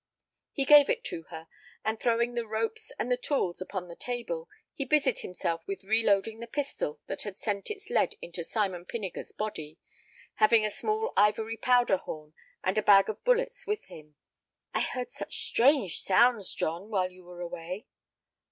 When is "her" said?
1.29-1.47